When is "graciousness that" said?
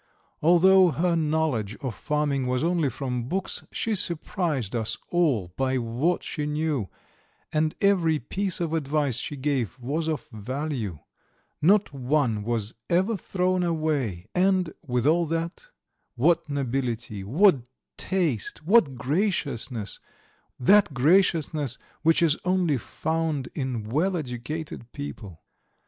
18.95-20.95